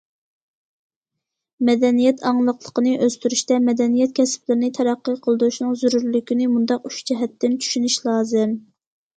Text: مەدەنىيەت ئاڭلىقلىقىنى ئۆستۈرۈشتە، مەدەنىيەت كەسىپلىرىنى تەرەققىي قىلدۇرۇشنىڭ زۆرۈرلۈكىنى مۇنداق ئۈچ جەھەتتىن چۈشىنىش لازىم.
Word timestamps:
مەدەنىيەت 1.69 2.23
ئاڭلىقلىقىنى 2.29 2.93
ئۆستۈرۈشتە، 3.07 3.59
مەدەنىيەت 3.67 4.15
كەسىپلىرىنى 4.21 4.71
تەرەققىي 4.79 5.21
قىلدۇرۇشنىڭ 5.29 5.77
زۆرۈرلۈكىنى 5.83 6.51
مۇنداق 6.55 6.89
ئۈچ 6.93 7.01
جەھەتتىن 7.13 7.63
چۈشىنىش 7.67 8.01
لازىم. 8.09 8.59